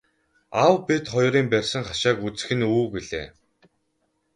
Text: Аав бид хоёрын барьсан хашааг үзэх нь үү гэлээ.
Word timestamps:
Аав 0.61 0.75
бид 0.87 1.03
хоёрын 1.13 1.47
барьсан 1.51 1.83
хашааг 1.85 2.17
үзэх 2.27 2.49
нь 2.57 2.67
үү 2.69 2.85
гэлээ. 2.93 3.27